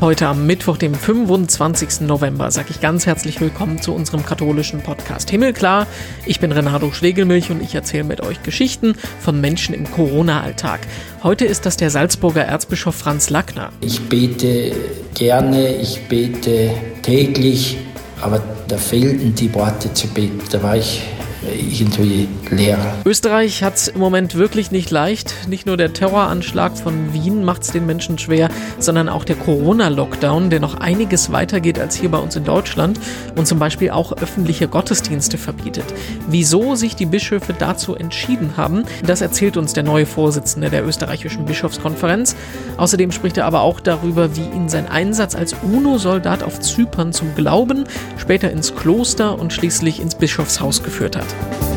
[0.00, 2.02] Heute am Mittwoch, dem 25.
[2.02, 5.88] November, sage ich ganz herzlich willkommen zu unserem katholischen Podcast Himmelklar.
[6.24, 10.82] Ich bin Renato Schlegelmilch und ich erzähle mit euch Geschichten von Menschen im Corona-Alltag.
[11.24, 13.72] Heute ist das der Salzburger Erzbischof Franz Lackner.
[13.80, 14.70] Ich bete
[15.14, 16.70] gerne, ich bete
[17.02, 17.78] täglich,
[18.20, 20.38] aber da fehlten die Worte zu beten.
[20.52, 21.02] Da war ich
[21.42, 22.78] irgendwie leer.
[23.04, 25.34] Österreich hat es im Moment wirklich nicht leicht.
[25.48, 30.50] Nicht nur der Terroranschlag von Wien macht es den Menschen schwer, sondern auch der Corona-Lockdown,
[30.50, 32.98] der noch einiges weitergeht als hier bei uns in Deutschland
[33.36, 35.84] und zum Beispiel auch öffentliche Gottesdienste verbietet.
[36.28, 41.44] Wieso sich die Bischöfe dazu entschieden haben, das erzählt uns der neue Vorsitzende der österreichischen
[41.44, 42.36] Bischofskonferenz.
[42.76, 47.34] Außerdem spricht er aber auch darüber, wie ihn sein Einsatz als UNO-Soldat auf Zypern zum
[47.34, 47.84] Glauben,
[48.16, 51.26] später ins Kloster und schließlich ins Bischofshaus geführt hat.
[51.38, 51.67] Bye.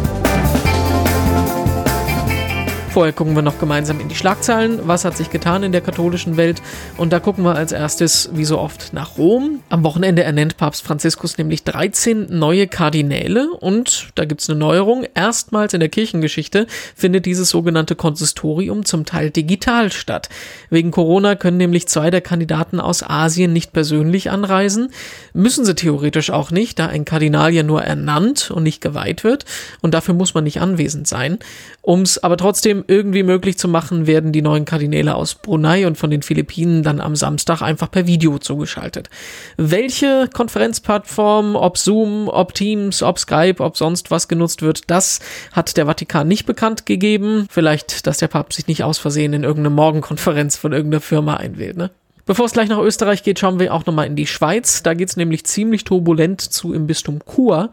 [2.91, 4.81] Vorher gucken wir noch gemeinsam in die Schlagzeilen.
[4.83, 6.61] Was hat sich getan in der katholischen Welt?
[6.97, 9.61] Und da gucken wir als erstes, wie so oft, nach Rom.
[9.69, 13.49] Am Wochenende ernennt Papst Franziskus nämlich 13 neue Kardinäle.
[13.49, 15.05] Und da gibt es eine Neuerung.
[15.13, 20.27] Erstmals in der Kirchengeschichte findet dieses sogenannte Konsistorium zum Teil digital statt.
[20.69, 24.89] Wegen Corona können nämlich zwei der Kandidaten aus Asien nicht persönlich anreisen.
[25.31, 29.45] Müssen sie theoretisch auch nicht, da ein Kardinal ja nur ernannt und nicht geweiht wird.
[29.81, 31.39] Und dafür muss man nicht anwesend sein.
[31.83, 35.97] Um es aber trotzdem irgendwie möglich zu machen, werden die neuen Kardinäle aus Brunei und
[35.97, 39.09] von den Philippinen dann am Samstag einfach per Video zugeschaltet.
[39.57, 45.21] Welche Konferenzplattform, ob Zoom, ob Teams, ob Skype, ob sonst was genutzt wird, das
[45.53, 47.47] hat der Vatikan nicht bekannt gegeben.
[47.49, 51.77] Vielleicht, dass der Papst sich nicht aus Versehen in irgendeine Morgenkonferenz von irgendeiner Firma einwählt,
[51.77, 51.89] ne?
[52.27, 54.83] Bevor es gleich nach Österreich geht, schauen wir auch nochmal in die Schweiz.
[54.83, 57.71] Da geht es nämlich ziemlich turbulent zu im Bistum Chur.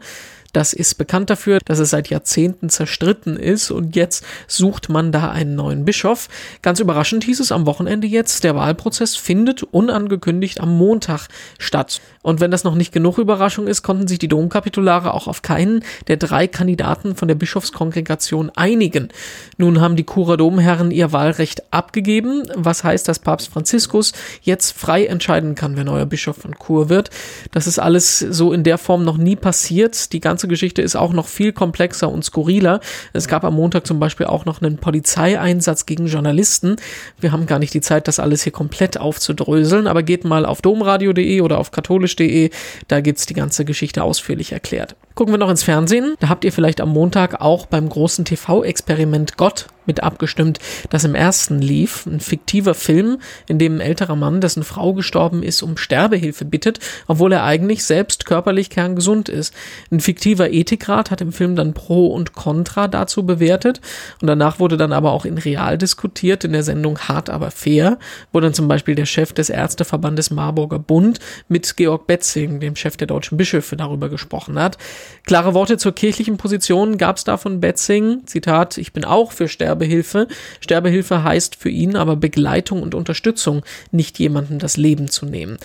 [0.53, 5.29] Das ist bekannt dafür, dass es seit Jahrzehnten zerstritten ist und jetzt sucht man da
[5.29, 6.27] einen neuen Bischof.
[6.61, 11.27] Ganz überraschend hieß es am Wochenende jetzt, der Wahlprozess findet unangekündigt am Montag
[11.57, 12.01] statt.
[12.21, 15.83] Und wenn das noch nicht genug Überraschung ist, konnten sich die Domkapitulare auch auf keinen
[16.07, 19.09] der drei Kandidaten von der Bischofskongregation einigen.
[19.57, 25.05] Nun haben die Churer Domherren ihr Wahlrecht abgegeben, was heißt, dass Papst Franziskus jetzt frei
[25.05, 27.09] entscheiden kann, wer neuer Bischof von Chur wird.
[27.51, 30.11] Das ist alles so in der Form noch nie passiert.
[30.13, 32.79] Die ganze ganze Geschichte ist auch noch viel komplexer und skurriler.
[33.11, 36.77] Es gab am Montag zum Beispiel auch noch einen Polizeieinsatz gegen Journalisten.
[37.19, 40.61] Wir haben gar nicht die Zeit, das alles hier komplett aufzudröseln, aber geht mal auf
[40.61, 42.51] domradio.de oder auf katholisch.de,
[42.87, 44.95] da gibt's die ganze Geschichte ausführlich erklärt.
[45.13, 46.15] Gucken wir noch ins Fernsehen.
[46.21, 50.59] Da habt ihr vielleicht am Montag auch beim großen TV-Experiment Gott mit abgestimmt,
[50.91, 52.05] das im ersten lief.
[52.05, 53.17] Ein fiktiver Film,
[53.47, 57.83] in dem ein älterer Mann, dessen Frau gestorben ist, um Sterbehilfe bittet, obwohl er eigentlich
[57.83, 59.53] selbst körperlich kerngesund ist.
[59.91, 63.81] Ein fiktiver Ethikrat hat im Film dann Pro und Contra dazu bewertet
[64.21, 67.97] und danach wurde dann aber auch in Real diskutiert in der Sendung Hart aber fair,
[68.31, 72.95] wo dann zum Beispiel der Chef des Ärzteverbandes Marburger Bund mit Georg Betzing, dem Chef
[72.95, 74.77] der deutschen Bischöfe, darüber gesprochen hat.
[75.25, 78.21] Klare Worte zur kirchlichen Position gab es da von Betzing.
[78.25, 79.47] Zitat, ich bin auch für
[79.79, 80.27] Sterbehilfe.
[80.59, 85.57] Sterbehilfe heißt für ihn aber Begleitung und Unterstützung, nicht jemandem das Leben zu nehmen.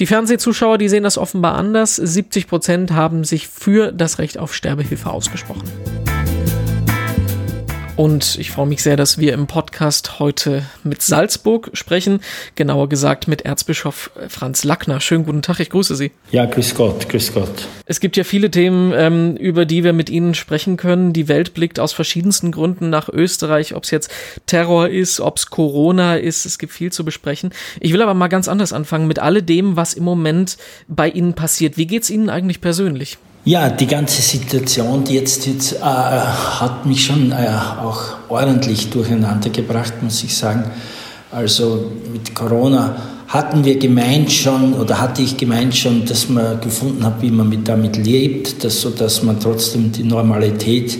[0.00, 1.96] Die Fernsehzuschauer, die sehen das offenbar anders.
[1.96, 5.62] 70 Prozent haben sich für das Recht auf Sterbehilfe ausgesprochen.
[7.96, 12.20] Und ich freue mich sehr, dass wir im Podcast heute mit Salzburg sprechen,
[12.56, 15.00] genauer gesagt mit Erzbischof Franz Lackner.
[15.00, 16.10] Schönen guten Tag, ich grüße Sie.
[16.32, 17.68] Ja, grüß Gott, grüß Gott.
[17.86, 21.12] Es gibt ja viele Themen, ähm, über die wir mit Ihnen sprechen können.
[21.12, 24.10] Die Welt blickt aus verschiedensten Gründen nach Österreich, ob es jetzt
[24.46, 26.46] Terror ist, ob es Corona ist.
[26.46, 27.50] Es gibt viel zu besprechen.
[27.78, 30.56] Ich will aber mal ganz anders anfangen mit alledem, was im Moment
[30.88, 31.76] bei Ihnen passiert.
[31.76, 33.18] Wie geht es Ihnen eigentlich persönlich?
[33.46, 37.46] Ja, die ganze Situation, die jetzt, jetzt äh, hat mich schon äh,
[37.82, 40.64] auch ordentlich durcheinander gebracht, muss ich sagen.
[41.30, 42.96] Also mit Corona
[43.28, 47.50] hatten wir gemeint schon, oder hatte ich gemeint schon, dass man gefunden hat, wie man
[47.50, 50.96] mit damit lebt, dass, so dass man trotzdem die Normalität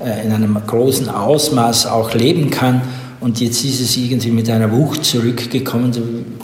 [0.00, 2.80] äh, in einem großen Ausmaß auch leben kann.
[3.20, 5.92] Und jetzt ist es irgendwie mit einer Wucht zurückgekommen,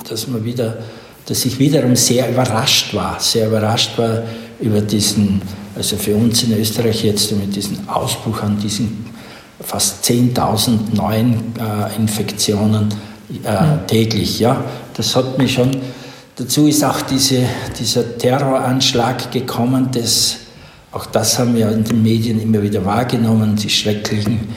[0.07, 0.77] dass man wieder,
[1.25, 4.25] dass ich wiederum sehr überrascht war, sehr überrascht war,
[4.61, 5.41] über diesen,
[5.77, 9.07] also für uns in Österreich jetzt mit diesem Ausbruch an diesen
[9.61, 12.89] fast 10.000 neuen äh, Infektionen
[13.45, 13.87] äh, mhm.
[13.87, 14.39] täglich.
[14.41, 14.65] Ja,
[14.95, 15.71] das hat mich schon.
[16.37, 17.43] Dazu ist auch diese,
[17.79, 20.37] dieser Terroranschlag gekommen, das,
[20.93, 24.49] auch das haben wir in den Medien immer wieder wahrgenommen, die schrecklichen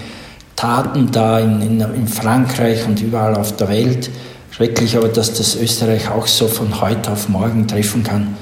[0.56, 4.12] Taten da in, in, in Frankreich und überall auf der Welt.
[4.52, 8.36] Schrecklich aber, dass das Österreich auch so von heute auf morgen treffen kann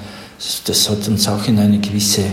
[0.66, 2.24] das hat uns auch in eine gewisse,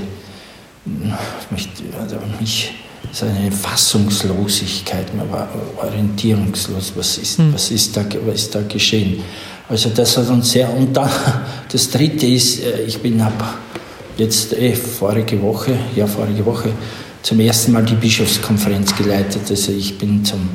[2.01, 2.73] also mich,
[3.13, 5.49] so eine Fassungslosigkeit, man war
[5.83, 7.53] orientierungslos, was ist, hm.
[7.53, 9.23] was ist, da, was ist da geschehen.
[9.69, 11.11] Also das hat uns sehr, und dann,
[11.73, 13.59] das dritte ist, äh, ich bin ab
[14.17, 16.71] jetzt eh, vorige Woche, ja vorige Woche,
[17.23, 19.43] zum ersten Mal die Bischofskonferenz geleitet.
[19.51, 20.49] Also ich bin zum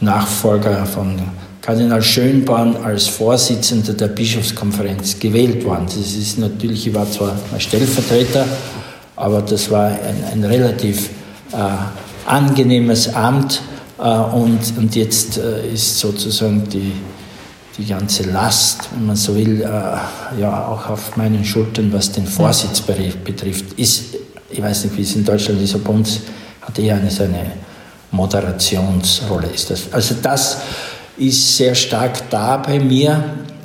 [0.00, 1.18] Nachfolger von
[1.66, 5.86] Kardinal Schönborn als Vorsitzender der Bischofskonferenz gewählt worden.
[5.86, 8.46] Das ist natürlich, ich war zwar ein Stellvertreter,
[9.16, 11.10] aber das war ein, ein relativ
[11.50, 11.56] äh,
[12.24, 13.62] angenehmes Amt
[13.98, 16.92] äh, und, und jetzt äh, ist sozusagen die,
[17.78, 22.28] die ganze Last, wenn man so will, äh, ja auch auf meinen Schultern, was den
[22.28, 24.14] Vorsitz betrifft, ist,
[24.50, 26.20] ich weiß nicht, wie es in Deutschland ist, aber uns
[26.60, 27.44] hat eher eine, so eine
[28.12, 29.48] Moderationsrolle.
[29.48, 29.92] Ist das.
[29.92, 30.58] Also das
[31.18, 33.24] ist sehr stark da bei mir.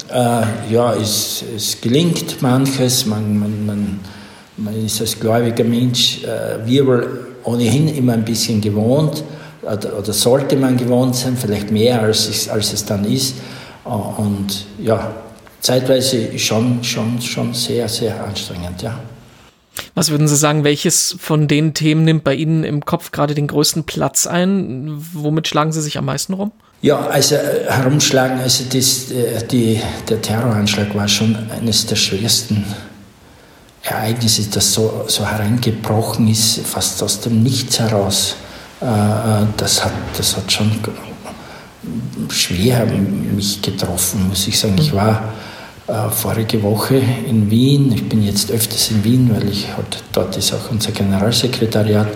[0.09, 3.99] Äh, ja, es, es gelingt manches, man, man, man,
[4.57, 9.23] man ist als gläubiger Mensch, äh, wir wohl ohnehin immer ein bisschen gewohnt,
[9.61, 13.35] oder, oder sollte man gewohnt sein, vielleicht mehr als es, als es dann ist.
[13.83, 15.13] Und ja,
[15.59, 18.99] zeitweise schon, schon, schon sehr, sehr anstrengend, ja.
[19.95, 23.47] Was würden Sie sagen, welches von den Themen nimmt bei Ihnen im Kopf gerade den
[23.47, 24.89] größten Platz ein?
[25.13, 26.51] Womit schlagen Sie sich am meisten rum?
[26.81, 29.79] Ja, also äh, herumschlagen, also das, äh, die,
[30.09, 32.65] der Terroranschlag war schon eines der schwersten
[33.83, 38.35] Ereignisse, das so, so hereingebrochen ist, fast aus dem Nichts heraus.
[38.81, 38.85] Äh,
[39.57, 40.71] das hat, das hat schon
[42.29, 44.75] schwer mich getroffen, muss ich sagen.
[44.79, 45.33] Ich war
[46.11, 47.91] vorige Woche in Wien.
[47.91, 52.07] Ich bin jetzt öfters in Wien, weil ich halt, dort ist auch unser Generalsekretariat.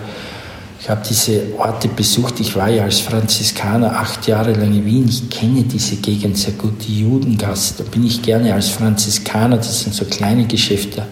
[0.80, 2.38] Ich habe diese Orte besucht.
[2.40, 5.08] Ich war ja als Franziskaner acht Jahre lang in Wien.
[5.08, 7.74] Ich kenne diese Gegend sehr gut, die Judengasse.
[7.78, 11.06] Da bin ich gerne als Franziskaner, das sind so kleine Geschäfte,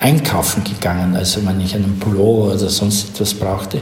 [0.00, 1.14] einkaufen gegangen.
[1.16, 3.80] Also wenn ich einen Pullover oder sonst etwas brauchte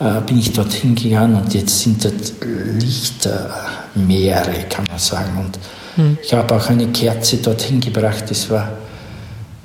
[0.00, 2.32] äh, bin ich dorthin gegangen und jetzt sind dort
[2.80, 5.38] Lichtermeere, kann man sagen.
[5.38, 5.58] Und
[5.96, 6.18] hm.
[6.22, 8.24] ich habe auch eine Kerze dorthin gebracht.
[8.28, 8.70] Das war,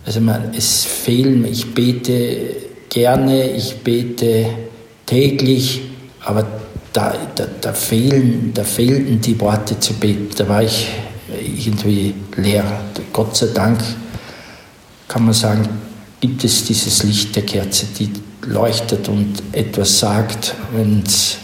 [0.06, 2.38] also man, es fehlen, ich bete
[2.90, 4.48] gerne, ich bete
[5.06, 5.82] täglich,
[6.22, 6.46] aber
[6.94, 10.30] da, da, da, fehlen, da fehlten die Worte zu beten.
[10.36, 10.88] Da war ich
[11.40, 12.64] irgendwie leer.
[13.12, 13.80] Gott sei Dank
[15.08, 15.68] kann man sagen,
[16.22, 18.12] gibt es dieses Licht der Kerze, die
[18.48, 21.38] leuchtet und etwas sagt, wenn es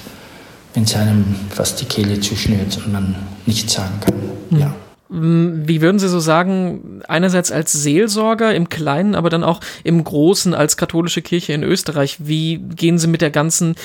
[0.95, 3.15] einem fast die Kehle zuschnürt und man
[3.45, 4.15] nichts sagen kann.
[4.49, 4.59] Mhm.
[4.59, 4.75] Ja.
[5.13, 10.53] Wie würden Sie so sagen, einerseits als Seelsorger im Kleinen, aber dann auch im Großen
[10.53, 13.75] als katholische Kirche in Österreich, wie gehen Sie mit der ganzen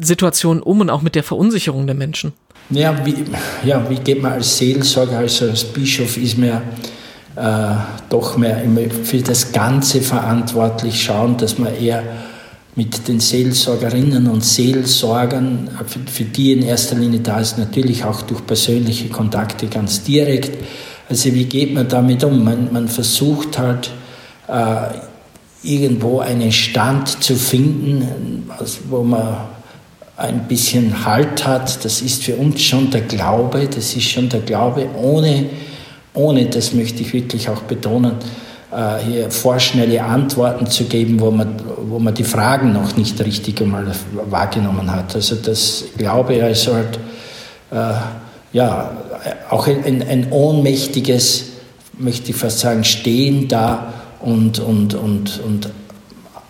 [0.00, 2.32] Situation um und auch mit der Verunsicherung der Menschen?
[2.70, 3.24] Ja, wie,
[3.64, 6.62] ja, wie geht man als Seelsorger, also als Bischof ist mir
[7.34, 7.74] äh,
[8.08, 8.62] doch mehr
[9.02, 12.02] für das Ganze verantwortlich schauen, dass man eher
[12.78, 15.68] mit den Seelsorgerinnen und Seelsorgern,
[16.06, 20.62] für, die in erster Linie da ist, natürlich auch durch persönliche Kontakte ganz direkt.
[21.08, 22.44] Also wie geht man damit um?
[22.44, 23.90] Man, man versucht halt
[24.46, 24.94] äh,
[25.64, 28.48] irgendwo einen Stand zu finden,
[28.88, 29.38] wo man
[30.16, 31.84] ein bisschen Halt hat.
[31.84, 35.46] Das ist für uns schon der Glaube, das ist schon der Glaube, ohne,
[36.14, 38.12] ohne das möchte ich wirklich auch betonen,
[38.70, 41.54] hier vorschnelle Antworten zu geben, wo man,
[41.88, 43.86] wo man die Fragen noch nicht richtig einmal
[44.28, 45.14] wahrgenommen hat.
[45.14, 46.98] Also das glaube ich ist halt
[47.70, 47.94] äh,
[48.52, 48.90] ja,
[49.48, 51.44] auch ein, ein ohnmächtiges,
[51.98, 55.70] möchte ich fast sagen, Stehen da und, und, und, und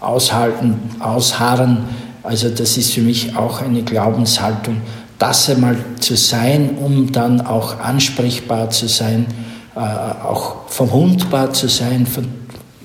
[0.00, 1.84] aushalten, ausharren.
[2.24, 4.80] Also das ist für mich auch eine Glaubenshaltung,
[5.18, 9.47] das einmal zu sein, um dann auch ansprechbar zu sein äh,
[9.78, 12.22] auch verwundbar zu sein für,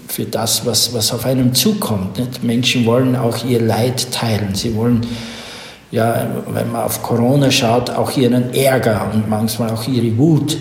[0.08, 2.20] für das, was, was auf einem zukommt.
[2.20, 2.44] Nicht?
[2.44, 4.54] Menschen wollen auch ihr Leid teilen.
[4.54, 5.06] Sie wollen,
[5.92, 10.58] ja, wenn man auf Corona schaut, auch ihren Ärger und manchmal auch ihre Wut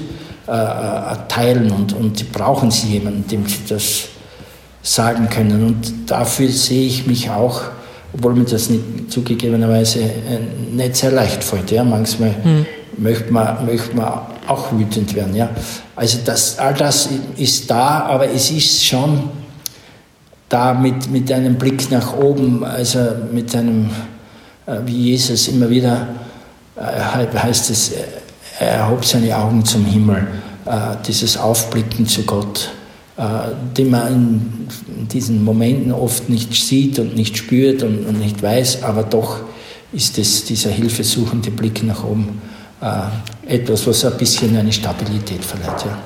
[0.46, 4.04] äh, äh teilen und, und brauchen sie jemanden, dem sie das
[4.82, 5.66] sagen können.
[5.66, 7.62] Und dafür sehe ich mich auch,
[8.12, 10.38] obwohl mir das nicht zugegebenerweise äh,
[10.72, 11.70] nicht sehr leicht fällt.
[11.70, 12.66] Ja, manchmal hm.
[12.96, 15.34] möchte, man, möchte man auch wütend werden.
[15.34, 15.50] Ja.
[15.96, 19.30] Also das, all das ist da, aber es ist schon
[20.48, 22.98] da mit, mit einem Blick nach oben, also
[23.32, 23.88] mit einem,
[24.66, 26.08] äh, wie Jesus immer wieder
[26.76, 27.92] äh, heißt es,
[28.58, 30.26] er erhob seine Augen zum Himmel,
[30.66, 32.70] äh, dieses Aufblicken zu Gott,
[33.76, 34.66] den man
[34.98, 39.40] in diesen Momenten oft nicht sieht und nicht spürt und nicht weiß, aber doch
[39.92, 42.40] ist es dieser hilfesuchende Blick nach oben
[43.46, 45.84] etwas, was ein bisschen eine Stabilität verleiht.
[45.84, 45.98] Ja.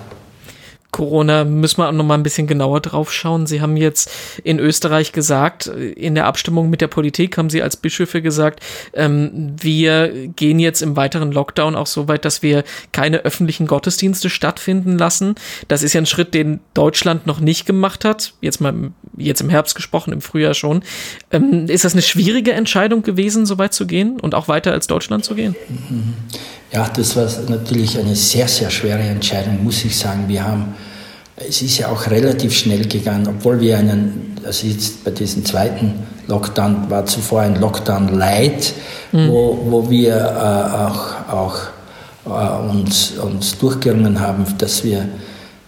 [0.96, 3.46] Corona müssen wir auch noch mal ein bisschen genauer drauf schauen.
[3.46, 4.10] Sie haben jetzt
[4.44, 8.60] in Österreich gesagt, in der Abstimmung mit der Politik haben Sie als Bischöfe gesagt,
[8.94, 14.30] ähm, wir gehen jetzt im weiteren Lockdown auch so weit, dass wir keine öffentlichen Gottesdienste
[14.30, 15.34] stattfinden lassen.
[15.68, 18.32] Das ist ja ein Schritt, den Deutschland noch nicht gemacht hat.
[18.40, 20.82] Jetzt mal jetzt im Herbst gesprochen, im Frühjahr schon.
[21.30, 24.86] Ähm, ist das eine schwierige Entscheidung gewesen, so weit zu gehen und auch weiter als
[24.86, 25.54] Deutschland zu gehen?
[26.76, 30.24] Ja, das war natürlich eine sehr, sehr schwere Entscheidung, muss ich sagen.
[30.26, 30.74] Wir haben,
[31.34, 35.94] es ist ja auch relativ schnell gegangen, obwohl wir einen, also jetzt bei diesem zweiten
[36.26, 38.74] Lockdown war zuvor ein Lockdown Light,
[39.10, 39.30] mhm.
[39.30, 41.56] wo, wo wir äh, auch, auch
[42.26, 45.08] äh, uns, uns durchgerungen haben, dass wir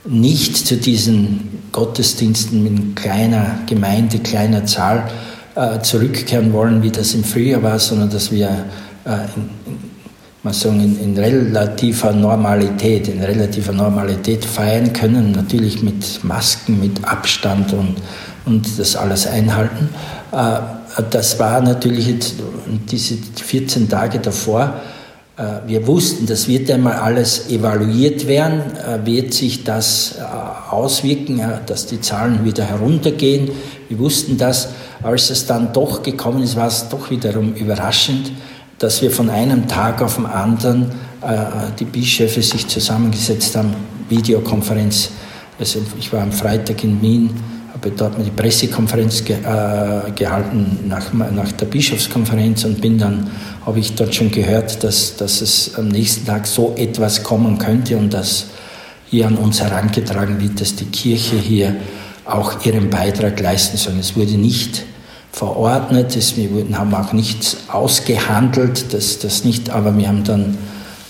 [0.04, 5.08] nicht zu diesen Gottesdiensten mit kleiner Gemeinde, kleiner Zahl
[5.54, 8.66] äh, zurückkehren wollen, wie das im Frühjahr war, sondern dass wir
[9.06, 9.87] äh, in,
[10.48, 17.04] man sagen, in, in, relativer Normalität, in relativer Normalität feiern können, natürlich mit Masken, mit
[17.04, 17.96] Abstand und,
[18.46, 19.90] und das alles einhalten.
[20.32, 20.58] Äh,
[21.10, 22.14] das war natürlich
[22.90, 24.80] diese 14 Tage davor.
[25.36, 30.16] Äh, wir wussten, das wird einmal alles evaluiert werden, äh, wird sich das
[30.70, 33.50] auswirken, dass die Zahlen wieder heruntergehen.
[33.88, 34.70] Wir wussten das,
[35.02, 38.32] als es dann doch gekommen ist, war es doch wiederum überraschend,
[38.78, 41.36] dass wir von einem Tag auf den anderen äh,
[41.78, 43.74] die Bischöfe sich zusammengesetzt haben,
[44.08, 45.10] Videokonferenz.
[45.58, 47.30] Also ich war am Freitag in Wien,
[47.72, 53.28] habe dort die Pressekonferenz ge, äh, gehalten nach, nach der Bischofskonferenz und bin dann,
[53.66, 57.96] habe ich dort schon gehört, dass, dass es am nächsten Tag so etwas kommen könnte
[57.96, 58.46] und dass
[59.10, 61.76] hier an uns herangetragen wird, dass die Kirche hier
[62.24, 63.94] auch ihren Beitrag leisten soll.
[63.98, 64.84] Es wurde nicht
[65.38, 66.16] verordnet.
[66.16, 70.58] Das, wir haben auch nichts ausgehandelt, das, das nicht, aber wir haben dann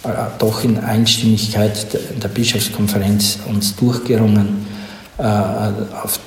[0.05, 0.09] äh,
[0.39, 4.67] doch in Einstimmigkeit der, der Bischofskonferenz uns durchgerungen
[5.17, 6.21] äh, auf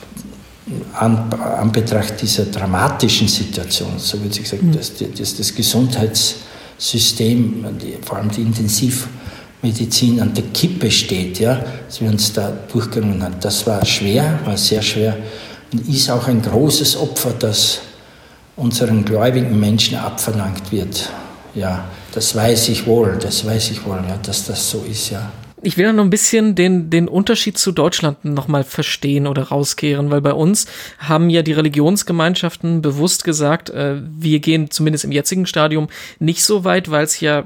[0.94, 4.72] an, an Betracht dieser dramatischen Situation, so wird gesagt, mhm.
[4.72, 12.00] dass, dass, das Gesundheitssystem, die, vor allem die Intensivmedizin an der Kippe steht, ja, dass
[12.00, 13.36] wir uns da durchgerungen haben.
[13.42, 15.18] Das war schwer, war sehr schwer
[15.74, 17.82] und ist auch ein großes Opfer, das
[18.62, 21.10] unseren gläubigen Menschen abverlangt wird.
[21.56, 25.32] Ja, das weiß ich wohl, das weiß ich wohl, ja, dass das so ist, ja
[25.64, 30.22] ich will noch ein bisschen den, den Unterschied zu Deutschland nochmal verstehen oder rauskehren, weil
[30.22, 30.66] bei uns
[30.98, 35.88] haben ja die Religionsgemeinschaften bewusst gesagt, äh, wir gehen zumindest im jetzigen Stadium
[36.20, 37.44] nicht so weit, weil es ja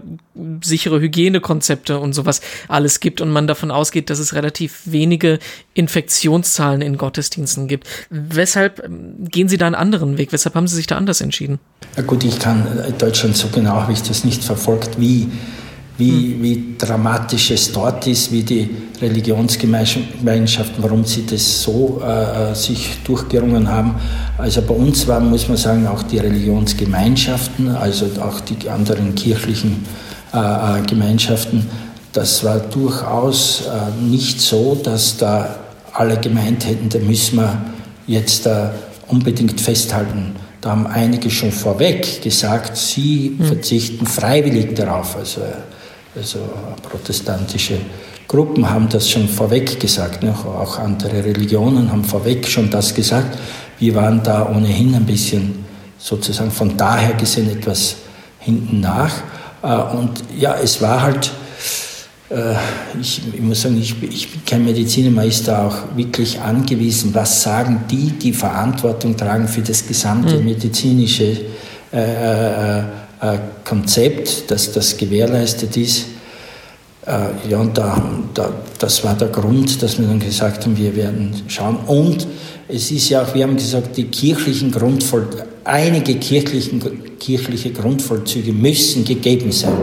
[0.62, 5.40] sichere Hygienekonzepte und sowas alles gibt und man davon ausgeht, dass es relativ wenige
[5.74, 7.88] Infektionszahlen in Gottesdiensten gibt.
[8.10, 10.32] Weshalb ähm, gehen Sie da einen anderen Weg?
[10.32, 11.60] Weshalb haben Sie sich da anders entschieden?
[11.98, 15.30] Ja gut, ich kann äh, Deutschland so genau habe ich das nicht verfolgt, wie
[15.98, 18.70] wie, wie dramatisch es dort ist, wie die
[19.02, 23.96] Religionsgemeinschaften, warum sie das so äh, äh, sich durchgerungen haben.
[24.38, 29.86] Also bei uns waren, muss man sagen, auch die Religionsgemeinschaften, also auch die anderen kirchlichen
[30.34, 31.66] äh, äh Gemeinschaften,
[32.12, 35.58] das war durchaus äh, nicht so, dass da
[35.94, 37.62] alle gemeint hätten, da müssen wir
[38.08, 38.70] jetzt äh,
[39.08, 40.36] unbedingt festhalten.
[40.62, 43.46] Da haben einige schon vorweg gesagt, sie mhm.
[43.46, 45.16] verzichten freiwillig darauf.
[45.16, 45.42] Also
[46.16, 46.40] also
[46.82, 47.78] protestantische
[48.28, 50.34] Gruppen haben das schon vorweg gesagt, ne?
[50.34, 53.38] auch andere Religionen haben vorweg schon das gesagt.
[53.80, 55.66] Wir waren da ohnehin ein bisschen
[55.98, 57.98] sozusagen von daher gesehen etwas
[58.40, 59.14] hinten nach.
[59.62, 61.32] Äh, und ja, es war halt,
[62.30, 62.56] äh,
[63.00, 67.14] ich, ich muss sagen, ich, ich bin kein Mediziner, man ist da auch wirklich angewiesen,
[67.14, 70.46] was sagen die, die Verantwortung tragen für das gesamte mhm.
[70.46, 71.42] medizinische
[71.94, 72.84] äh, äh,
[73.64, 76.06] Konzept, dass das gewährleistet ist.
[77.06, 78.02] Äh, ja, und da,
[78.34, 81.78] da, das war der Grund, dass wir dann gesagt haben, wir werden schauen.
[81.86, 82.26] Und
[82.68, 85.28] es ist ja auch, wir haben gesagt, die kirchlichen Grundvoll,
[85.64, 86.82] einige kirchlichen,
[87.20, 89.78] kirchliche Grundvollzüge müssen gegeben sein.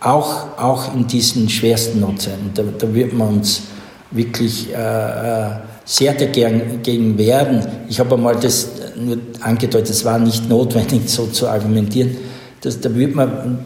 [0.00, 2.50] Auch, auch in diesen schwersten Notzeiten.
[2.54, 3.62] Da, da wird man uns
[4.10, 5.50] wirklich äh, äh
[5.88, 7.66] sehr dagegen werden.
[7.88, 12.14] Ich habe einmal das nur angedeutet, es war nicht notwendig, so zu argumentieren
[12.60, 13.64] das, da wird man,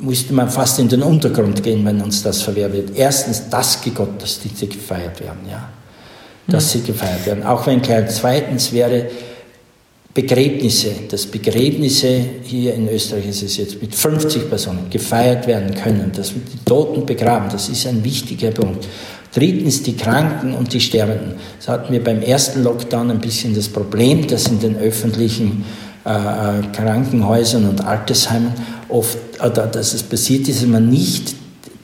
[0.00, 2.90] müsste man fast in den Untergrund gehen, wenn uns das verwehrt wird.
[2.96, 5.68] Erstens, dass die Gottesdienste gefeiert werden, ja.
[6.46, 6.78] Dass mhm.
[6.78, 7.44] sie gefeiert werden.
[7.44, 8.06] Auch wenn klein.
[8.08, 9.06] Zweitens wäre
[10.14, 16.12] Begräbnisse, dass Begräbnisse hier in Österreich ist es jetzt mit 50 Personen gefeiert werden können,
[16.14, 18.86] dass wir die Toten begraben, das ist ein wichtiger Punkt.
[19.34, 21.36] Drittens die Kranken und die Sterbenden.
[21.56, 25.64] Das hatten wir beim ersten Lockdown ein bisschen das Problem, dass in den öffentlichen
[26.04, 28.52] Krankenhäusern und Altersheimen
[28.88, 31.34] oft, oder dass es passiert ist, dass man nicht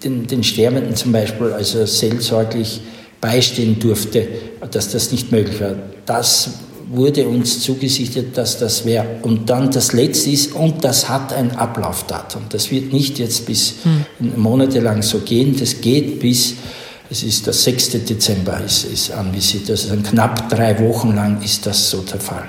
[0.03, 2.81] den, den Sterbenden zum Beispiel also seelsorglich
[3.21, 4.29] beistehen durfte,
[4.71, 5.75] dass das nicht möglich war.
[6.07, 6.51] Das
[6.91, 9.21] wurde uns zugesichert, dass das wäre.
[9.23, 12.43] Und dann das Letzte ist, und das hat ein Ablaufdatum.
[12.49, 14.41] Das wird nicht jetzt bis hm.
[14.41, 16.55] monatelang so gehen, das geht bis,
[17.11, 17.91] es ist der 6.
[18.05, 19.69] Dezember ist, ist anvisiert.
[19.71, 22.49] Also knapp drei Wochen lang ist das so der Fall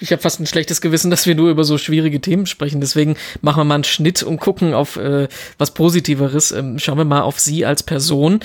[0.00, 2.80] ich habe fast ein schlechtes Gewissen, dass wir nur über so schwierige Themen sprechen.
[2.80, 5.28] Deswegen machen wir mal einen Schnitt und gucken auf äh,
[5.58, 6.52] was Positiveres.
[6.52, 8.40] Ähm, schauen wir mal auf Sie als Person.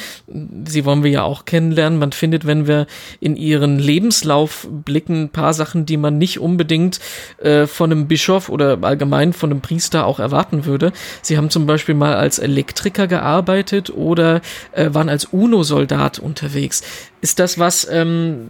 [0.65, 1.99] Sie wollen wir ja auch kennenlernen.
[1.99, 2.87] Man findet, wenn wir
[3.19, 6.99] in Ihren Lebenslauf blicken, ein paar Sachen, die man nicht unbedingt
[7.37, 10.91] äh, von einem Bischof oder allgemein von einem Priester auch erwarten würde.
[11.21, 14.41] Sie haben zum Beispiel mal als Elektriker gearbeitet oder
[14.71, 16.81] äh, waren als UNO-Soldat unterwegs.
[17.23, 18.49] Ist das was, ähm,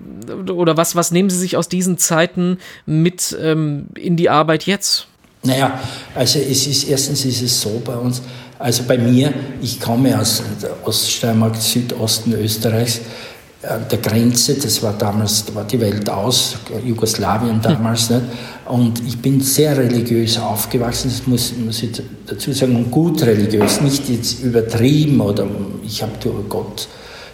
[0.50, 5.06] oder was, was nehmen Sie sich aus diesen Zeiten mit ähm, in die Arbeit jetzt?
[5.44, 5.80] Naja,
[6.16, 8.24] also es ist, erstens ist es so bei uns,
[8.58, 10.42] also bei mir, ich komme aus
[10.84, 13.02] Oststeiermark, Südosten Österreichs,
[13.62, 18.16] äh, der Grenze, das war damals, da war die Welt aus, Jugoslawien damals, hm.
[18.16, 18.28] nicht?
[18.66, 21.92] und ich bin sehr religiös aufgewachsen, das muss, muss ich
[22.26, 25.46] dazu sagen, und gut religiös, nicht jetzt übertrieben oder
[25.86, 26.14] ich habe
[26.50, 26.88] Gott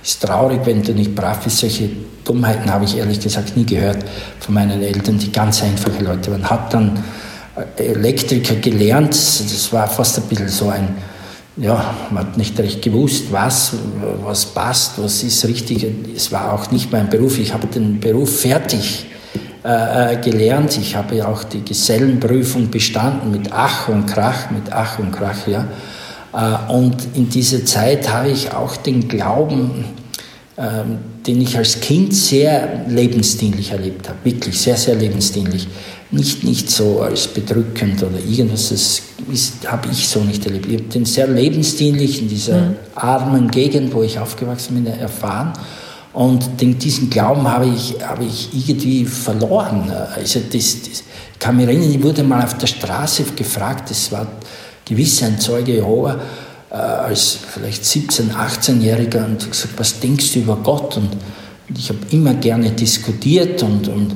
[0.03, 1.59] ist traurig, wenn du nicht brav bist.
[1.59, 1.89] Solche
[2.23, 4.05] Dummheiten habe ich ehrlich gesagt nie gehört
[4.39, 6.49] von meinen Eltern, die ganz einfache Leute waren.
[6.49, 7.03] Hat dann
[7.77, 10.95] äh, Elektriker gelernt, das war fast ein bisschen so ein,
[11.57, 13.73] ja, man hat nicht recht gewusst, was,
[14.23, 15.85] was passt, was ist richtig.
[16.15, 17.37] Es war auch nicht mein Beruf.
[17.37, 19.07] Ich habe den Beruf fertig
[19.65, 20.77] äh, äh gelernt.
[20.77, 25.67] Ich habe auch die Gesellenprüfung bestanden mit Ach und Krach, mit Ach und Krach, ja.
[26.33, 29.85] Äh, und in dieser Zeit habe ich auch den Glauben,
[30.57, 35.67] ähm, den ich als Kind sehr lebensdienlich erlebt habe, wirklich sehr, sehr lebensdienlich.
[36.11, 39.01] Nicht, nicht so als bedrückend oder irgendwas, das
[39.67, 40.65] habe ich so nicht erlebt.
[40.65, 42.75] Ich habe den sehr lebensdienlich in dieser mhm.
[42.95, 45.53] armen Gegend, wo ich aufgewachsen bin, erfahren.
[46.13, 49.91] Und den, diesen Glauben habe ich, habe ich irgendwie verloren.
[50.15, 54.11] Also das, das, ich kann mich erinnern, ich wurde mal auf der Straße gefragt, das
[54.11, 54.27] war
[54.89, 56.19] gewiss ein Zeuge Jehova,
[56.71, 60.97] äh, als vielleicht 17-, 18-Jähriger und gesagt, was denkst du über Gott?
[60.97, 61.11] Und,
[61.69, 64.15] und ich habe immer gerne diskutiert und, und,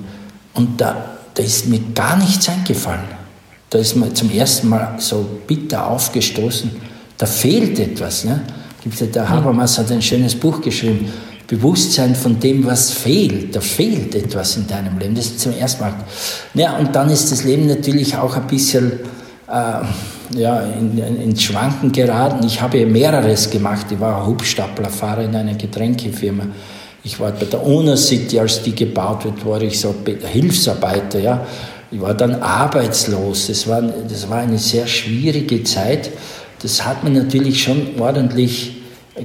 [0.56, 3.24] und da, da ist mir gar nichts eingefallen.
[3.70, 6.72] Da ist mir zum ersten Mal so bitter aufgestoßen,
[7.18, 8.26] da fehlt etwas.
[8.26, 8.42] Ne?
[9.14, 11.08] Der Habermas hat ein schönes Buch geschrieben,
[11.48, 13.56] Bewusstsein von dem, was fehlt.
[13.56, 15.14] Da fehlt etwas in deinem Leben.
[15.14, 15.94] Das ist zum ersten Mal.
[16.54, 18.92] Ja, und dann ist das Leben natürlich auch ein bisschen
[19.48, 19.82] äh,
[20.36, 22.46] ja, in, in, ins Schwanken geraten.
[22.46, 23.88] Ich habe mehreres gemacht.
[23.92, 26.46] Ich war Hubstaplerfahrer in einer Getränkefirma.
[27.04, 29.94] Ich war bei der Owner City, als die gebaut wird, war ich so
[30.32, 31.20] Hilfsarbeiter.
[31.20, 31.46] Ja.
[31.92, 33.48] Ich war dann arbeitslos.
[33.48, 36.10] Das war, das war eine sehr schwierige Zeit.
[36.62, 38.78] Das hat mir natürlich schon ordentlich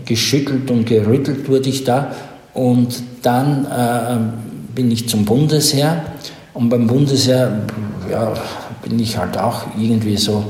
[0.05, 2.13] geschüttelt und gerüttelt, wurde ich da.
[2.53, 6.05] Und dann äh, bin ich zum Bundesheer.
[6.55, 7.63] Und beim Bundesheer
[8.11, 8.35] ja,
[8.83, 10.45] bin ich halt auch irgendwie so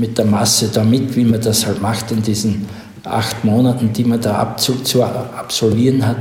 [0.00, 2.66] mit der Masse da mit, wie man das halt macht in diesen
[3.04, 6.16] acht Monaten, die man da zu absolvieren hat.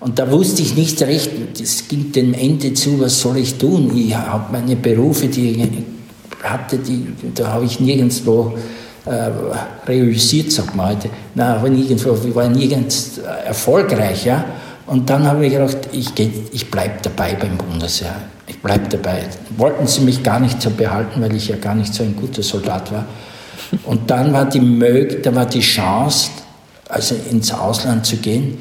[0.00, 1.30] Und da wusste ich nicht recht,
[1.60, 3.92] es ging dem Ende zu, was soll ich tun?
[3.94, 5.68] Ich habe meine Berufe, die ich
[6.42, 8.54] hatte, die, da habe ich nirgendwo
[9.04, 9.30] äh,
[9.86, 11.10] realisiert, sagt man heute.
[11.34, 14.24] Nein, aber nirgendwo, ich war nirgends erfolgreich.
[14.24, 14.44] Ja?
[14.86, 16.08] Und dann habe ich gedacht, ich,
[16.52, 18.16] ich bleibe dabei beim Bundesheer
[18.60, 19.24] ich bleibe dabei.
[19.56, 22.42] Wollten sie mich gar nicht so behalten, weil ich ja gar nicht so ein guter
[22.42, 23.06] Soldat war.
[23.84, 26.30] Und dann war die, Mög da war die Chance,
[26.88, 28.58] also ins Ausland zu gehen,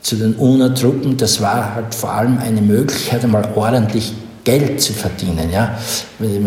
[0.00, 1.16] zu den UNO-Truppen.
[1.16, 4.12] Das war halt vor allem eine Möglichkeit, einmal ordentlich
[4.44, 5.50] Geld zu verdienen.
[5.52, 5.78] Ja?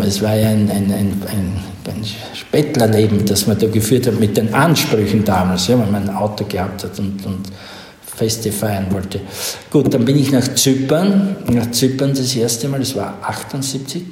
[0.04, 4.52] Es war ja ein, ein, ein, ein, Spättlerleben, das man da geführt hat mit den
[4.52, 7.40] Ansprüchen damals, ja, weil man ein Auto gehabt hat und, und
[8.22, 9.20] Feste feiern wollte.
[9.68, 14.02] Gut, dann bin ich nach Zypern, nach Zypern das erste Mal, das war 78.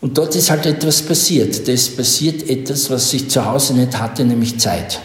[0.00, 1.68] Und dort ist halt etwas passiert.
[1.68, 4.98] Das passiert etwas, was ich zu Hause nicht hatte, nämlich Zeit.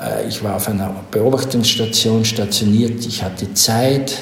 [0.00, 3.06] Äh, ich war auf einer Beobachtungsstation stationiert.
[3.06, 4.16] Ich hatte Zeit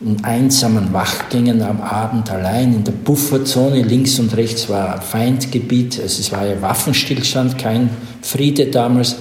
[0.00, 3.82] in einsamen Wachgängen am Abend allein in der Pufferzone.
[3.82, 5.98] Links und rechts war Feindgebiet.
[6.00, 9.16] Also es war ja Waffenstillstand, kein Friede damals.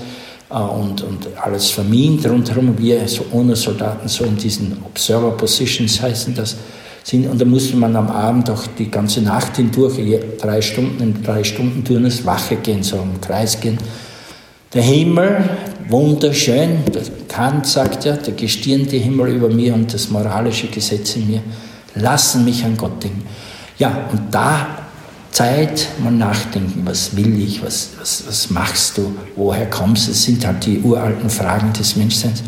[0.51, 2.77] Äh, und, und alles vermint rundherum.
[2.77, 6.57] Wir so ohne Soldaten so in diesen Observer Positions heißen das
[7.03, 7.29] sind.
[7.29, 9.95] Und da musste man am Abend auch die ganze Nacht hindurch,
[10.39, 13.77] drei Stunden, im drei Stunden Turnus Wache gehen, so im Kreis gehen.
[14.73, 15.49] Der Himmel,
[15.89, 16.79] wunderschön,
[17.27, 21.41] Kant sagt ja, der gestirnte Himmel über mir und das moralische Gesetz in mir
[21.95, 23.23] lassen mich an Gott denken.
[23.77, 24.80] Ja, und da
[25.31, 30.11] Zeit, mal nachdenken, was will ich, was, was, was machst du, woher kommst du?
[30.11, 32.43] Das sind halt die uralten Fragen des Menschseins.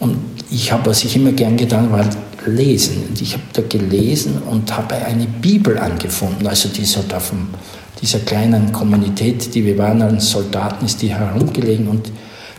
[0.00, 0.16] Und
[0.50, 2.08] ich habe, was ich immer gern getan war,
[2.46, 3.04] lesen.
[3.08, 6.46] Und ich habe da gelesen und habe eine Bibel angefunden.
[6.46, 7.48] Also die halt auf dem,
[8.00, 11.88] dieser kleinen Kommunität, die wir waren als Soldaten, ist die herumgelegen.
[11.88, 12.10] Und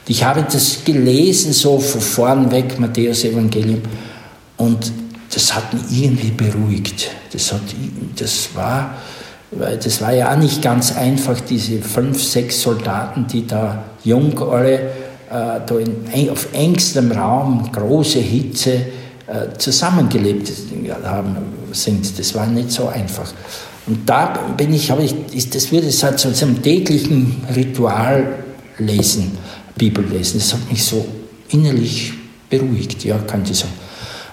[0.07, 3.81] ich habe das gelesen, so von vorn weg, Matthäus Evangelium.
[4.57, 4.91] Und
[5.33, 7.09] das hat mich irgendwie beruhigt.
[7.31, 7.61] Das, hat,
[8.15, 8.95] das, war,
[9.51, 14.73] das war ja auch nicht ganz einfach, diese fünf, sechs Soldaten, die da jung alle
[14.73, 18.73] äh, da in, auf engstem Raum, große Hitze,
[19.27, 20.51] äh, zusammengelebt
[21.03, 21.37] haben,
[21.71, 22.17] sind.
[22.17, 23.31] Das war nicht so einfach.
[23.85, 28.37] Und da bin ich, habe ich, das würde es halt zu einem täglichen Ritual
[28.77, 29.37] lesen,
[29.75, 30.39] Bibel lesen.
[30.39, 31.05] Das hat mich so
[31.49, 32.13] innerlich
[32.49, 33.73] beruhigt, ja, könnte ich sagen.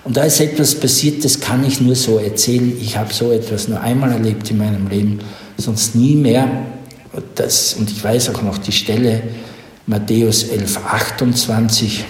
[0.06, 2.78] Und da ist etwas passiert, das kann ich nur so erzählen.
[2.80, 5.18] Ich habe so etwas nur einmal erlebt in meinem Leben,
[5.58, 6.48] sonst nie mehr.
[7.34, 9.20] Das, und ich weiß auch noch die Stelle,
[9.84, 12.04] Matthäus 11, 28.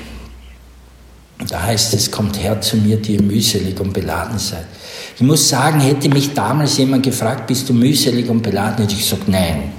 [1.48, 4.66] Da heißt es, kommt her zu mir, die ihr mühselig und beladen seid.
[5.14, 9.08] Ich muss sagen, hätte mich damals jemand gefragt, bist du mühselig und beladen, hätte ich
[9.08, 9.72] gesagt, nein.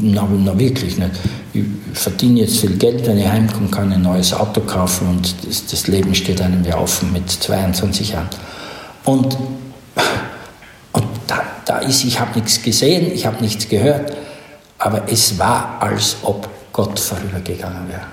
[0.00, 1.10] Na, na wirklich nicht.
[1.52, 5.66] Ich verdiene jetzt viel Geld, wenn ich heimkomme, kann ein neues Auto kaufen und das,
[5.66, 8.28] das Leben steht einem ja offen mit 22 Jahren.
[9.04, 9.36] Und,
[10.92, 14.16] und da, da ist, ich habe nichts gesehen, ich habe nichts gehört,
[14.78, 18.06] aber es war, als ob Gott vorübergegangen wäre.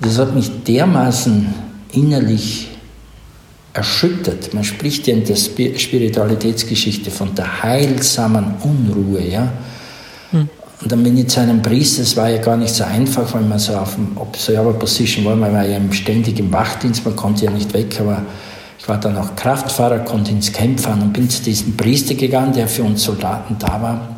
[0.00, 1.54] Das hat mich dermaßen
[1.92, 2.68] innerlich
[3.72, 4.54] erschüttert.
[4.54, 9.52] Man spricht ja in der Spiritualitätsgeschichte von der heilsamen Unruhe, ja.
[10.84, 13.40] Und dann bin ich zu einem Priester, das war ja gar nicht so einfach, weil
[13.40, 17.46] man so auf dem Observer Position war, man war ja ständig im Wachdienst, man konnte
[17.46, 18.20] ja nicht weg, aber
[18.78, 22.52] ich war dann auch Kraftfahrer, konnte ins Camp fahren und bin zu diesem Priester gegangen,
[22.52, 24.08] der für uns Soldaten da war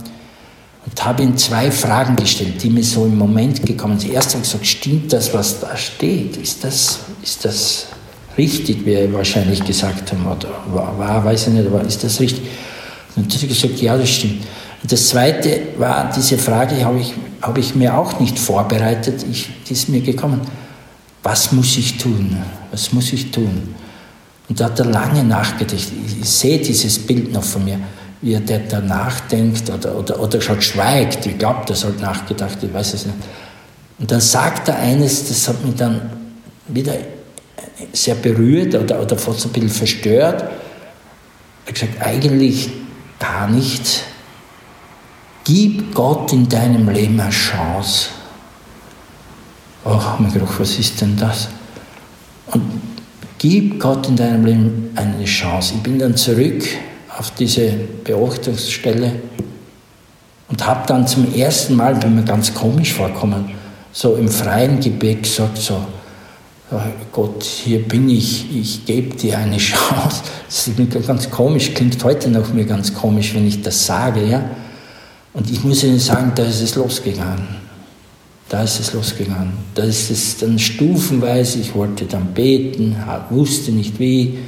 [0.85, 4.12] und habe ihm zwei Fragen gestellt, die mir so im Moment gekommen sind.
[4.12, 6.37] Erst habe ich gesagt, stimmt das, was da steht?
[6.37, 7.87] Ist das, ist das
[8.37, 12.18] richtig, wie er wahrscheinlich gesagt haben, oder war, war weiß ich nicht, aber ist das
[12.18, 12.42] richtig?
[13.14, 14.42] Und dann hat er gesagt, ja, das stimmt.
[14.83, 19.51] Und das Zweite war, diese Frage habe ich, habe ich mir auch nicht vorbereitet, ich,
[19.67, 20.41] die ist mir gekommen.
[21.23, 22.37] Was muss ich tun?
[22.71, 23.75] Was muss ich tun?
[24.49, 25.75] Und da hat er lange nachgedacht.
[25.75, 27.81] Ich, ich sehe dieses Bild noch von mir,
[28.23, 31.27] wie er da nachdenkt oder, oder, oder schon schweigt.
[31.27, 33.19] Ich glaube, das hat nachgedacht, ich weiß es nicht.
[33.99, 36.11] Und dann sagt er eines, das hat mich dann
[36.69, 36.95] wieder
[37.93, 40.43] sehr berührt oder, oder fast ein bisschen verstört.
[40.43, 42.71] Er hat gesagt, eigentlich
[43.19, 44.03] gar nichts.
[45.46, 48.09] Gib Gott in deinem Leben eine Chance.
[49.85, 51.48] Ach, mein gedacht, was ist denn das?
[52.48, 52.62] Und
[53.38, 55.74] gib Gott in deinem Leben eine Chance.
[55.76, 56.64] Ich bin dann zurück
[57.16, 59.12] auf diese Beobachtungsstelle
[60.48, 63.52] und habe dann zum ersten Mal, bin mir ganz komisch vorkommen,
[63.92, 65.80] so im freien Gebet gesagt, so,
[67.12, 70.22] Gott, hier bin ich, ich gebe dir eine Chance.
[70.48, 74.42] Das ist ganz komisch, klingt heute noch mir ganz komisch, wenn ich das sage, ja.
[75.37, 77.46] Und ich muss Ihnen sagen, da ist es losgegangen.
[78.49, 79.53] Da ist es losgegangen.
[79.75, 82.96] Da ist es dann stufenweise, ich wollte dann beten,
[83.29, 84.38] wusste nicht wie.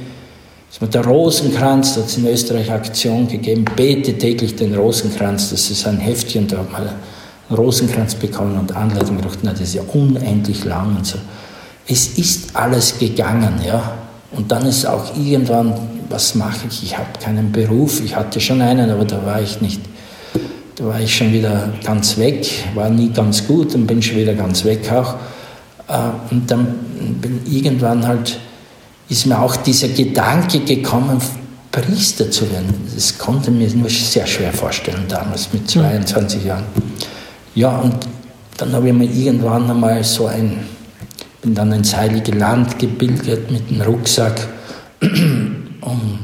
[0.71, 5.51] Es war der Rosenkranz, da hat es in Österreich Aktion gegeben, bete täglich den Rosenkranz,
[5.51, 9.61] das ist ein Heftchen, da hat man einen Rosenkranz bekommen und Anleitung gedacht, na, das
[9.61, 11.19] ist ja unendlich lang und so.
[11.87, 13.95] Es ist alles gegangen, ja.
[14.31, 15.73] Und dann ist auch irgendwann,
[16.09, 16.83] was mache ich?
[16.83, 19.81] Ich habe keinen Beruf, ich hatte schon einen, aber da war ich nicht
[20.79, 24.33] da war ich schon wieder ganz weg, war nie ganz gut und bin schon wieder
[24.33, 25.15] ganz weg auch.
[25.89, 26.67] Äh, und dann
[27.21, 28.39] bin irgendwann halt,
[29.09, 31.19] ist mir auch dieser Gedanke gekommen,
[31.69, 32.73] Priester zu werden.
[32.95, 36.63] Das konnte mir nur sehr schwer vorstellen damals mit 22 Jahren.
[37.55, 37.95] Ja, und
[38.57, 40.61] dann habe ich mir irgendwann einmal so ein,
[41.41, 44.47] bin dann ins Heilige Land gebildet mit dem Rucksack,
[45.01, 46.19] um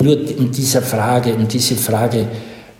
[0.00, 2.28] nur in dieser Frage, in diese Frage,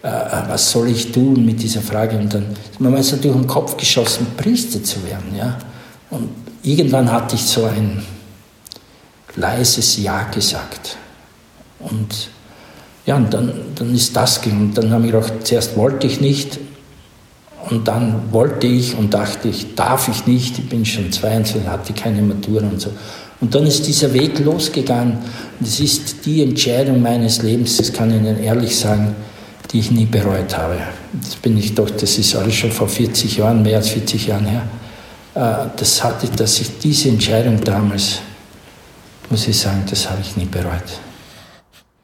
[0.03, 2.17] äh, äh, was soll ich tun mit dieser Frage?
[2.17, 5.35] Und dann ist mir so durch den Kopf geschossen, Priester zu werden.
[5.37, 5.59] Ja?
[6.11, 6.29] Und
[6.63, 8.03] irgendwann hatte ich so ein
[9.37, 10.97] leises Ja gesagt.
[11.79, 12.31] Und
[13.07, 14.73] ja, und dann, dann ist das gegangen.
[14.75, 16.59] Dann habe ich gedacht, zuerst wollte ich nicht
[17.69, 21.93] und dann wollte ich und dachte ich, darf ich nicht, ich bin schon 22, hatte
[21.93, 22.91] keine Matura und so.
[23.41, 25.19] Und dann ist dieser Weg losgegangen.
[25.59, 29.15] Und es ist die Entscheidung meines Lebens, das kann ich Ihnen ehrlich sagen,
[29.71, 30.79] die ich nie bereut habe.
[31.13, 34.47] Das bin ich doch, das ist alles schon vor 40 Jahren, mehr als 40 Jahren
[34.47, 34.63] her.
[35.35, 38.21] Äh, das hatte, dass ich diese Entscheidung damals,
[39.29, 41.01] muss ich sagen, das habe ich nie bereut.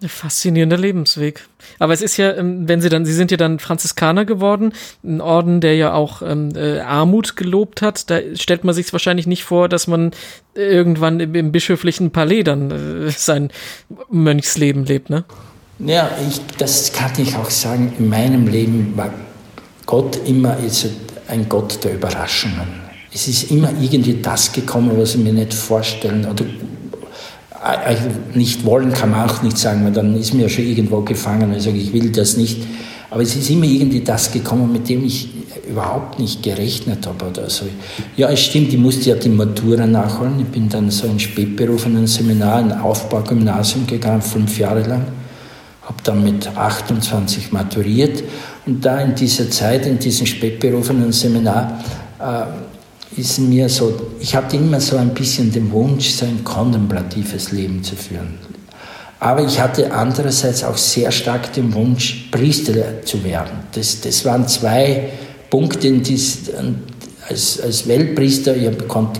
[0.07, 1.48] Faszinierender Lebensweg.
[1.79, 5.22] Aber es ist ja, ähm, wenn Sie dann, Sie sind ja dann Franziskaner geworden, ein
[5.22, 8.11] Orden, der ja auch ähm, äh, Armut gelobt hat.
[8.11, 10.11] Da stellt man sich wahrscheinlich nicht vor, dass man
[10.55, 13.50] irgendwann im, im bischöflichen Palais dann äh, sein
[14.11, 15.24] Mönchsleben lebt, ne?
[15.78, 17.92] Ja, ich, das kann ich auch sagen.
[17.98, 19.10] In meinem Leben war
[19.84, 20.56] Gott immer
[21.28, 22.86] ein Gott der Überraschungen.
[23.12, 26.44] Es ist immer irgendwie das gekommen, was ich mir nicht vorstellen oder
[28.34, 31.50] nicht wollen kann man auch nicht sagen, weil dann ist mir ja schon irgendwo gefangen
[31.50, 32.62] und ich sage, ich will das nicht.
[33.10, 35.28] Aber es ist immer irgendwie das gekommen, mit dem ich
[35.68, 37.64] überhaupt nicht gerechnet habe oder so.
[38.16, 40.40] Ja, es stimmt, ich musste ja die Matura nachholen.
[40.40, 45.06] Ich bin dann so ein spätberufenen Seminar, ein Aufbaugymnasium gegangen, fünf Jahre lang.
[45.87, 48.22] Habe dann mit 28 maturiert.
[48.66, 51.83] Und da in dieser Zeit, in diesem spätberufenen Seminar,
[52.20, 57.53] äh, ist mir so, ich hatte immer so ein bisschen den Wunsch, so ein kontemplatives
[57.53, 58.38] Leben zu führen.
[59.18, 63.53] Aber ich hatte andererseits auch sehr stark den Wunsch, Priester zu werden.
[63.72, 65.11] Das, das waren zwei
[65.49, 66.20] Punkte, die,
[67.29, 68.68] als, als Weltpriester, ich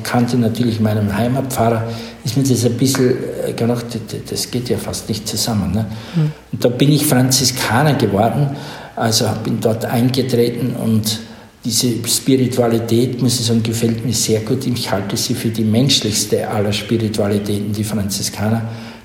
[0.03, 1.89] kannte natürlich meinen Heimatpfarrer,
[2.27, 3.15] ist mir das ein bisschen
[3.47, 3.87] äh, gedacht,
[4.29, 5.73] das geht ja fast nicht zusammen.
[5.73, 5.87] Ne?
[6.15, 6.33] Mhm.
[6.53, 8.49] Und da bin ich Franziskaner geworden,
[8.97, 11.21] also bin dort eingetreten und
[11.65, 14.67] diese Spiritualität, muss ich sagen, gefällt mir sehr gut.
[14.67, 18.63] Ich halte sie für die menschlichste aller Spiritualitäten, die Franziskaner.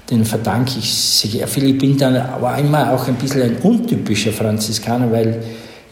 [0.10, 1.70] Den verdanke ich sehr viel.
[1.70, 5.44] Ich bin dann aber einmal auch ein bisschen ein untypischer Franziskaner, weil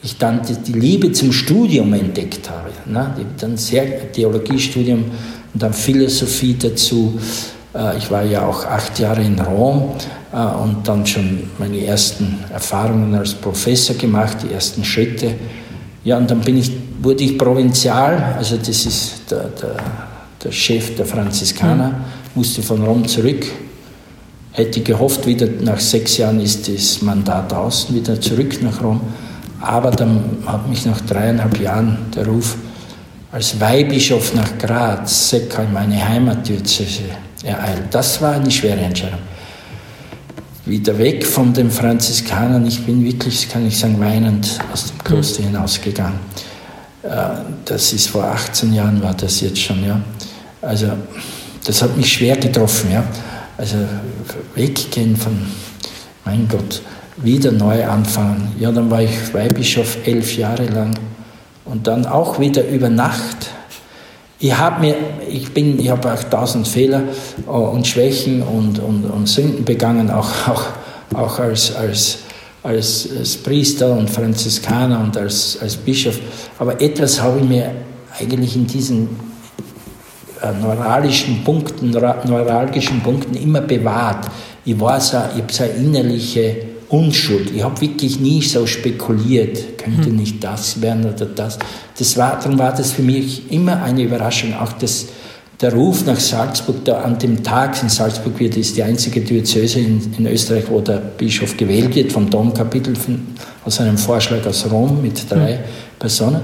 [0.03, 2.69] ich dann die Liebe zum Studium entdeckt habe.
[2.85, 3.13] Ne?
[3.17, 5.05] Ich habe dann sehr Theologiestudium
[5.53, 7.19] und dann Philosophie dazu.
[7.73, 9.91] Äh, ich war ja auch acht Jahre in Rom
[10.31, 15.35] äh, und dann schon meine ersten Erfahrungen als Professor gemacht, die ersten Schritte
[16.03, 19.75] ja, und dann bin ich, wurde ich Provinzial, also das ist der, der,
[20.43, 21.95] der Chef der Franziskaner, mhm.
[22.35, 23.45] musste von Rom zurück.
[24.51, 29.01] Hätte gehofft, wieder nach sechs Jahren ist das Mandat außen, wieder zurück nach Rom.
[29.62, 32.55] Aber dann hat mich nach dreieinhalb Jahren der Ruf
[33.31, 37.03] als Weihbischof nach Graz, Secca, in meine Heimatdiözese
[37.43, 37.83] ereilt.
[37.91, 39.19] Das war eine schwere Entscheidung
[40.69, 42.65] wieder weg von den Franziskanern.
[42.65, 46.19] Ich bin wirklich, kann ich sagen, weinend aus dem Kloster hinausgegangen.
[47.03, 47.09] Äh,
[47.65, 49.99] das ist vor 18 Jahren, war das jetzt schon, ja.
[50.61, 50.87] Also,
[51.65, 53.03] das hat mich schwer getroffen, ja.
[53.57, 53.77] Also,
[54.55, 55.41] weggehen von,
[56.23, 56.81] mein Gott,
[57.17, 58.51] wieder neu anfangen.
[58.59, 60.93] Ja, dann war ich Weihbischof elf Jahre lang
[61.71, 63.49] und dann auch wieder über Nacht
[64.41, 64.95] ich habe mir,
[65.29, 67.03] ich bin, ich habe auch tausend Fehler
[67.45, 70.63] äh, und Schwächen und, und, und Sünden begangen, auch, auch,
[71.13, 72.19] auch als, als,
[72.63, 76.17] als, als Priester und Franziskaner und als, als Bischof.
[76.58, 77.71] Aber etwas habe ich mir
[78.17, 79.10] eigentlich in diesen
[80.41, 84.25] äh, neuralgischen Punkten, neuralgischen Punkten immer bewahrt.
[84.63, 86.55] Ich war so, ich habe so eine innerliche
[86.89, 87.52] Unschuld.
[87.56, 90.15] Ich habe wirklich nie so spekuliert, könnte hm.
[90.15, 91.60] nicht das werden oder das.
[91.97, 94.56] das war, darum war das für mich immer eine Überraschung.
[94.56, 95.06] Auch das,
[95.62, 99.80] der Ruf nach Salzburg, da an dem Tag in Salzburg wird, ist die einzige Diözese
[99.80, 103.28] in, in Österreich, wo der Bischof gewählt wird, vom Domkapitel, von,
[103.65, 105.63] aus einem Vorschlag aus Rom mit drei hm.
[105.99, 106.41] Personen.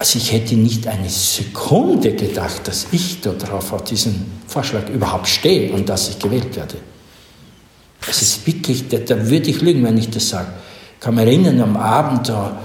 [0.00, 5.28] Also ich hätte nicht eine Sekunde gedacht, dass ich da drauf auf diesen Vorschlag überhaupt
[5.28, 6.76] stehe und dass ich gewählt werde.
[8.06, 10.48] Das ist wirklich, da, da würde ich lügen, wenn ich das sage.
[10.94, 12.58] Ich kann mich erinnern, am Abend, da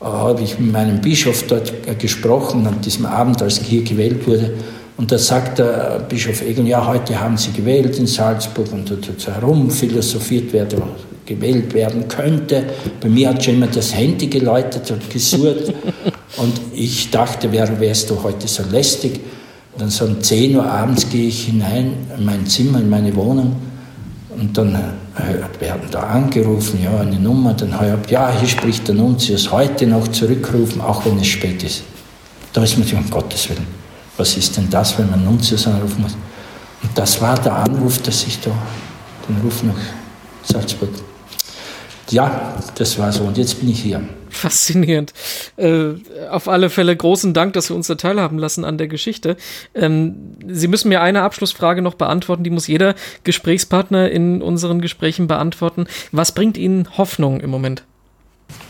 [0.00, 3.82] äh, habe ich mit meinem Bischof dort äh, gesprochen, an diesem Abend, als ich hier
[3.82, 4.52] gewählt wurde.
[4.96, 8.94] Und da sagt der Bischof Egon, ja, heute haben Sie gewählt in Salzburg und da
[8.96, 10.76] tut herum philosophiert, wer da
[11.24, 12.64] gewählt werden könnte.
[13.00, 15.72] Bei mir hat schon immer das Handy geläutet und gesurrt.
[16.36, 19.20] und ich dachte, wer wärst du heute so lästig?
[19.72, 23.16] Und dann so um 10 Uhr abends gehe ich hinein in mein Zimmer, in meine
[23.16, 23.56] Wohnung
[24.38, 28.94] und dann äh, werden da angerufen, ja, eine Nummer, dann hört, ja, hier spricht der
[28.94, 31.82] Nunzius, heute noch zurückrufen, auch wenn es spät ist.
[32.52, 33.66] Da ist man sich, um Gottes Willen,
[34.16, 36.16] was ist denn das, wenn man Nunzius anrufen muss?
[36.82, 38.50] Und das war der Anruf, dass ich da
[39.28, 39.78] den Ruf nach
[40.42, 40.90] Salzburg
[42.12, 43.24] ja, das war so.
[43.24, 44.02] Und jetzt bin ich hier.
[44.42, 45.12] Faszinierend.
[45.56, 45.90] Äh,
[46.30, 49.36] auf alle Fälle großen Dank, dass Sie uns da teilhaben lassen an der Geschichte.
[49.74, 55.26] Ähm, Sie müssen mir eine Abschlussfrage noch beantworten, die muss jeder Gesprächspartner in unseren Gesprächen
[55.28, 55.86] beantworten.
[56.12, 57.84] Was bringt Ihnen Hoffnung im Moment?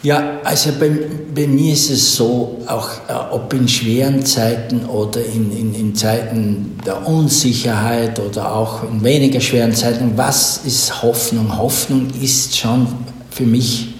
[0.02, 0.90] Ja, also bei,
[1.32, 5.94] bei mir ist es so, auch äh, ob in schweren Zeiten oder in, in, in
[5.94, 11.56] Zeiten der Unsicherheit oder auch in weniger schweren Zeiten, was ist Hoffnung?
[11.56, 12.88] Hoffnung ist schon
[13.30, 13.94] für mich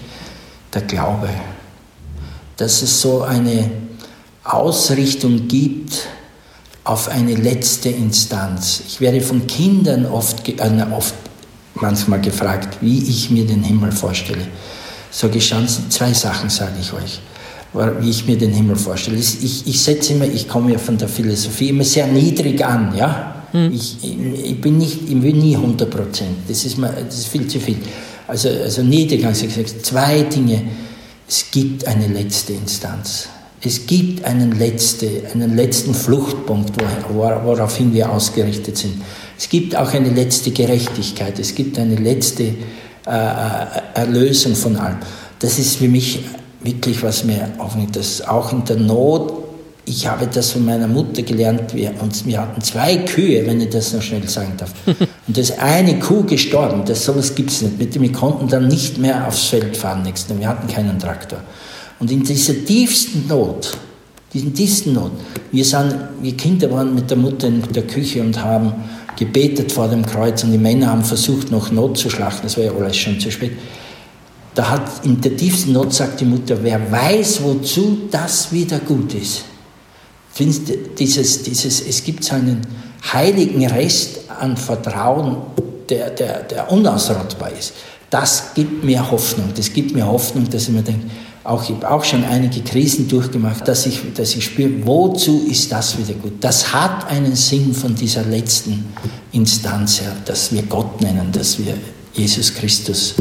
[0.75, 1.29] der Glaube,
[2.57, 3.71] dass es so eine
[4.45, 6.09] Ausrichtung gibt
[6.85, 8.83] auf eine letzte Instanz.
[8.87, 11.15] Ich werde von Kindern oft, äh, oft
[11.75, 14.47] manchmal gefragt, wie ich mir den Himmel vorstelle.
[15.12, 17.21] Schauen Sie, zwei Sachen sage ich euch,
[18.01, 19.19] wie ich mir den Himmel vorstelle.
[19.19, 23.45] Ich, ich setze immer, ich komme ja von der Philosophie immer sehr niedrig an, ja.
[23.53, 23.71] Hm.
[23.73, 26.37] Ich, ich, bin nicht, ich will nie 100 Prozent.
[26.49, 27.77] Das ist, das ist viel zu viel.
[28.27, 30.62] Also, also niedrig habe ich gesagt, zwei Dinge.
[31.35, 33.31] Es gibt eine letzte Instanz.
[33.62, 36.75] Es gibt einen, letzte, einen letzten Fluchtpunkt,
[37.09, 39.01] woraufhin wir ausgerichtet sind.
[39.38, 41.38] Es gibt auch eine letzte Gerechtigkeit.
[41.38, 42.53] Es gibt eine letzte äh,
[43.07, 43.64] äh,
[43.95, 44.99] Erlösung von allem.
[45.38, 46.21] Das ist für mich
[46.62, 49.33] wirklich, was mir aufnimmt, dass auch in der Not,
[49.85, 53.71] ich habe das von meiner Mutter gelernt, wir, und wir hatten zwei Kühe, wenn ich
[53.71, 54.73] das noch schnell sagen darf.
[54.87, 58.01] Und da ist eine Kuh gestorben, das, sowas gibt es nicht.
[58.01, 61.40] Wir konnten dann nicht mehr aufs Feld fahren nächsten, wir hatten keinen Traktor.
[61.99, 63.77] Und in dieser tiefsten Not,
[64.33, 65.12] diesen tiefsten Not,
[65.51, 68.73] wir, sind, wir Kinder waren mit der Mutter in der Küche und haben
[69.16, 72.64] gebetet vor dem Kreuz und die Männer haben versucht, noch Not zu schlachten, das war
[72.64, 73.53] ja alles schon zu spät.
[74.55, 79.14] Da hat in der tiefsten Not sagt die Mutter, wer weiß, wozu das wieder gut
[79.14, 79.45] ist.
[80.33, 80.62] Findest
[80.99, 82.61] dieses, dieses, es gibt so einen
[83.12, 85.37] heiligen Rest an Vertrauen,
[85.88, 87.75] der, der, der unausrottbar ist.
[88.09, 89.53] Das gibt mir Hoffnung.
[89.55, 91.07] Das gibt mir Hoffnung, dass ich mir denke,
[91.45, 95.73] auch, ich habe auch schon einige Krisen durchgemacht, dass ich, dass ich spüre, wozu ist
[95.73, 96.35] das wieder gut?
[96.40, 98.85] Das hat einen Sinn von dieser letzten
[99.33, 101.75] Instanz her, dass wir Gott nennen, dass wir
[102.14, 103.14] Jesus Christus,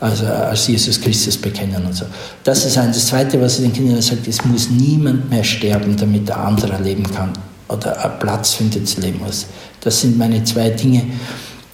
[0.00, 2.04] also als Jesus Christus bekennen und so.
[2.42, 2.96] Das ist eines.
[2.96, 6.82] Das Zweite, was ich den Kindern sage, es muss niemand mehr sterben, damit der andere
[6.82, 7.32] leben kann
[7.68, 9.46] oder einen Platz findet zu leben muss.
[9.80, 11.02] Das sind meine zwei Dinge.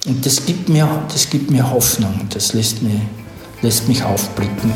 [0.05, 2.93] Und das gibt mir, das gibt mir Hoffnung, das lässt mich,
[3.61, 4.71] lässt mich aufblicken.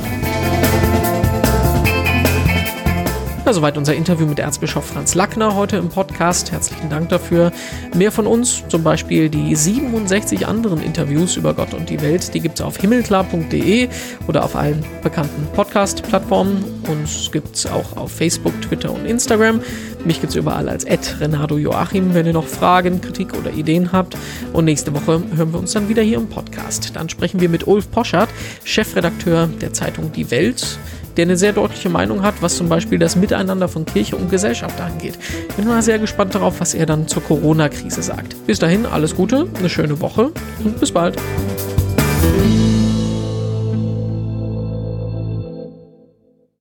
[3.46, 6.52] Ja, soweit unser Interview mit Erzbischof Franz Lackner heute im Podcast.
[6.52, 7.52] Herzlichen Dank dafür.
[7.94, 12.40] Mehr von uns, zum Beispiel die 67 anderen Interviews über Gott und die Welt, die
[12.40, 13.88] gibt es auf himmelklar.de
[14.26, 16.64] oder auf allen bekannten Podcast-Plattformen.
[16.90, 19.62] Uns gibt es auch auf Facebook, Twitter und Instagram.
[20.06, 20.88] Mich gibt es überall als
[21.20, 24.18] Renato Joachim, wenn ihr noch Fragen, Kritik oder Ideen habt.
[24.54, 26.96] Und nächste Woche hören wir uns dann wieder hier im Podcast.
[26.96, 28.30] Dann sprechen wir mit Ulf Poschardt,
[28.64, 30.80] Chefredakteur der Zeitung Die Welt
[31.18, 34.80] der eine sehr deutliche Meinung hat, was zum Beispiel das Miteinander von Kirche und Gesellschaft
[34.82, 35.18] angeht.
[35.56, 38.36] Bin mal sehr gespannt darauf, was er dann zur Corona-Krise sagt.
[38.46, 40.32] Bis dahin alles Gute, eine schöne Woche
[40.64, 41.16] und bis bald.